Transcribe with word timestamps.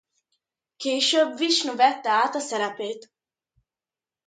Később 0.77 1.37
Visnu 1.37 1.75
vette 1.75 2.09
át 2.09 2.35
a 2.35 2.39
szerepét. 2.39 3.11